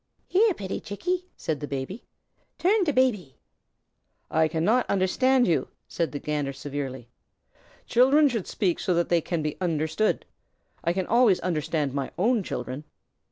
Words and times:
"Here, 0.27 0.55
pitty 0.55 0.79
Chickie!" 0.79 1.27
said 1.37 1.59
the 1.59 1.67
Baby. 1.67 2.03
"Tum 2.57 2.85
to 2.85 2.91
Baby." 2.91 3.37
"I 4.31 4.47
cannot 4.47 4.89
understand 4.89 5.45
you," 5.47 5.67
said 5.87 6.11
the 6.11 6.17
Gander, 6.17 6.53
severely. 6.53 7.07
"Children 7.85 8.27
should 8.27 8.47
speak 8.47 8.79
so 8.79 8.95
that 8.95 9.09
they 9.09 9.21
can 9.21 9.43
be 9.43 9.57
understood. 9.61 10.25
I 10.83 10.91
can 10.91 11.05
always 11.05 11.39
understand 11.41 11.93
my 11.93 12.09
own 12.17 12.41
children." 12.41 12.83